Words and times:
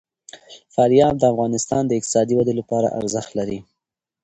فاریاب 0.73 1.15
د 1.19 1.23
افغانستان 1.33 1.83
د 1.85 1.91
اقتصادي 1.99 2.33
ودې 2.35 2.53
لپاره 2.59 2.93
ارزښت 2.99 3.31
لري. 3.39 3.59